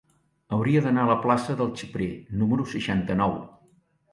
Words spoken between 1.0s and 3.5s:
a la plaça del Xiprer número seixanta-nou.